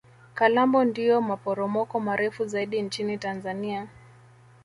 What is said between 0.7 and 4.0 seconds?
ndio maporomoko marefu zaidi nchini tanzania